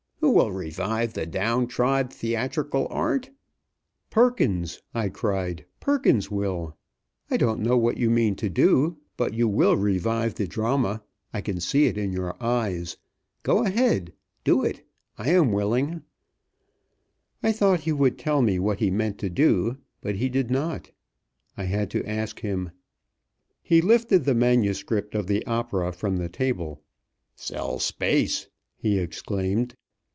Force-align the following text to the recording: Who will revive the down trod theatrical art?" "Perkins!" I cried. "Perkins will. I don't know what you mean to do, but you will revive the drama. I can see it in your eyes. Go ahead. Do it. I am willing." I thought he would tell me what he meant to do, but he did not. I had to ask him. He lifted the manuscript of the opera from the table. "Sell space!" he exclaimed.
Who 0.21 0.29
will 0.37 0.51
revive 0.51 1.13
the 1.13 1.25
down 1.25 1.65
trod 1.67 2.13
theatrical 2.13 2.87
art?" 2.91 3.31
"Perkins!" 4.11 4.79
I 4.93 5.09
cried. 5.09 5.65
"Perkins 5.79 6.29
will. 6.29 6.77
I 7.31 7.37
don't 7.37 7.59
know 7.59 7.75
what 7.75 7.97
you 7.97 8.09
mean 8.11 8.35
to 8.35 8.47
do, 8.47 8.97
but 9.17 9.33
you 9.33 9.47
will 9.47 9.75
revive 9.75 10.35
the 10.35 10.47
drama. 10.47 11.01
I 11.33 11.41
can 11.41 11.59
see 11.59 11.85
it 11.87 11.97
in 11.97 12.13
your 12.13 12.37
eyes. 12.41 12.97
Go 13.41 13.65
ahead. 13.65 14.13
Do 14.43 14.63
it. 14.63 14.87
I 15.17 15.29
am 15.31 15.51
willing." 15.51 16.03
I 17.41 17.51
thought 17.51 17.81
he 17.81 17.91
would 17.91 18.19
tell 18.19 18.43
me 18.43 18.59
what 18.59 18.77
he 18.79 18.91
meant 18.91 19.17
to 19.19 19.29
do, 19.29 19.79
but 20.01 20.15
he 20.15 20.29
did 20.29 20.51
not. 20.51 20.91
I 21.57 21.63
had 21.63 21.89
to 21.91 22.07
ask 22.09 22.39
him. 22.41 22.69
He 23.63 23.81
lifted 23.81 24.23
the 24.25 24.35
manuscript 24.35 25.13
of 25.15 25.25
the 25.25 25.43
opera 25.47 25.91
from 25.91 26.17
the 26.17 26.29
table. 26.29 26.79
"Sell 27.35 27.79
space!" 27.79 28.47
he 28.77 28.99
exclaimed. 28.99 29.73